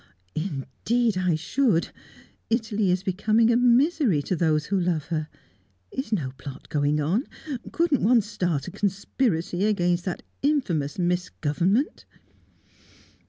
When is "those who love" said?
4.35-5.09